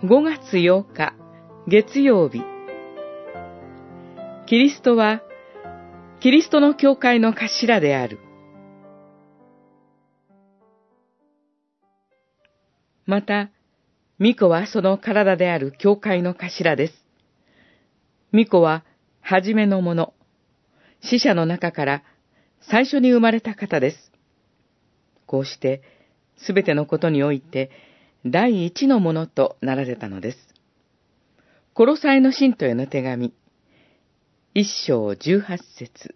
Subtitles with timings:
[0.00, 1.12] 5月8日
[1.66, 2.40] 月曜日
[4.46, 5.22] キリストは
[6.20, 8.20] キリストの教会の頭である。
[13.06, 13.50] また、
[14.18, 17.04] 巫女はその体である教会の頭です。
[18.30, 18.84] 巫女は、
[19.20, 20.14] はじめのもの、
[21.00, 22.02] 死者の中から
[22.60, 24.12] 最初に生まれた方です。
[25.26, 25.82] こうして、
[26.36, 27.87] すべてのことにおいて、
[28.30, 30.38] 第一のものとなられたのです。
[31.74, 33.32] コロサイの信徒への手紙、
[34.54, 36.14] 一章十八節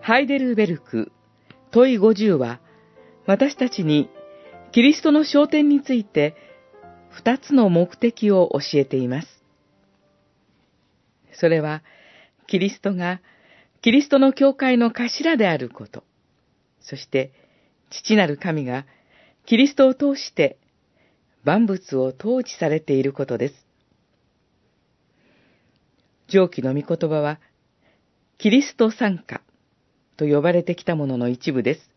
[0.00, 1.12] ハイデルベルク
[1.70, 2.60] 問い五十は
[3.26, 4.10] 私たちに
[4.72, 6.36] キリストの焦点について
[7.10, 9.28] 二つの目的を教えています。
[11.32, 11.82] それは
[12.46, 13.20] キリストが
[13.84, 16.04] キリストの教会の頭であること、
[16.80, 17.32] そして
[17.90, 18.86] 父なる神が
[19.44, 20.56] キリストを通して
[21.44, 23.66] 万物を統治されていることです。
[26.28, 27.40] 上記の御言葉は、
[28.38, 29.42] キリスト参加
[30.16, 31.90] と呼ばれてきたものの一部です。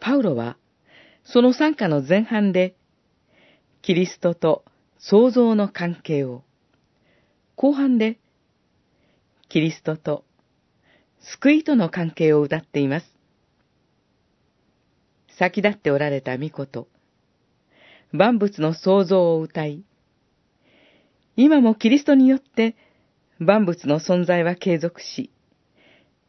[0.00, 0.56] パウロは、
[1.22, 2.74] その参加の前半で、
[3.80, 4.64] キリストと
[4.98, 6.42] 創造の関係を、
[7.54, 8.18] 後半で、
[9.50, 10.22] キリストと
[11.18, 13.06] 救いとの関係を歌っています。
[15.36, 16.86] 先立っておられた御子と、
[18.12, 19.82] 万物の創造を歌い、
[21.36, 22.76] 今もキリストによって
[23.40, 25.30] 万物の存在は継続し、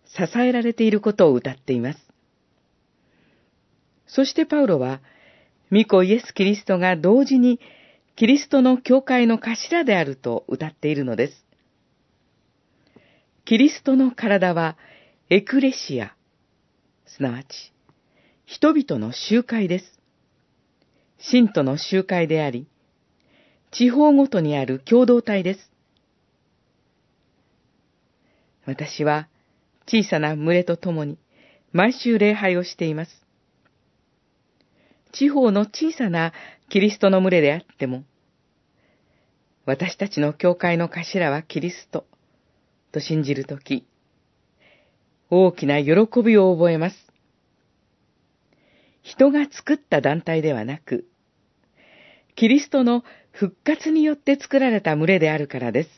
[0.07, 1.99] 支えられていることを歌っています。
[4.07, 4.99] そしてパウロは、
[5.71, 7.59] 御子イエス・キリストが同時に
[8.15, 11.50] キリストの教会の頭であると歌っているのです。
[13.51, 14.77] キリストの体は
[15.29, 16.15] エクレシア、
[17.05, 17.73] すなわち
[18.45, 19.99] 人々の集会です。
[21.19, 22.69] 信徒の集会であり、
[23.69, 25.69] 地方ごとにある共同体です。
[28.65, 29.27] 私は
[29.85, 31.17] 小さな群れと共に
[31.73, 33.11] 毎週礼拝をしています。
[35.11, 36.31] 地方の小さな
[36.69, 38.05] キリストの群れであっても、
[39.65, 42.05] 私たちの教会の頭はキリスト
[42.91, 43.85] と信じるとき、
[45.29, 45.93] 大きな喜
[46.23, 46.95] びを覚えます。
[49.01, 51.05] 人が作った団体ではなく、
[52.35, 55.89] キリストの復活によって作られた群れであるからです。